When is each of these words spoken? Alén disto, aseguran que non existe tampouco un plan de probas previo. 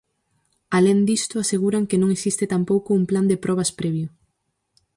Alén 0.77 0.99
disto, 1.09 1.35
aseguran 1.39 1.87
que 1.89 1.99
non 2.01 2.13
existe 2.15 2.45
tampouco 2.53 2.89
un 2.99 3.03
plan 3.09 3.25
de 3.31 3.37
probas 3.45 3.71
previo. 3.79 4.07